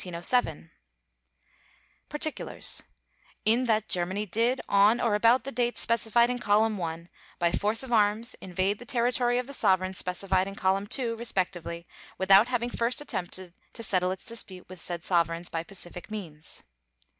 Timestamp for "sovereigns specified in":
9.53-10.55